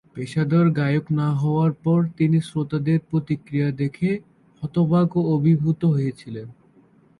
[0.15, 4.09] পেশাদার গায়ক না হওয়ার পর তিনি শ্রোতাদের প্রতিক্রিয়া দেখে
[4.63, 6.47] হতবাক ও অভিভূত হয়েছিলেন।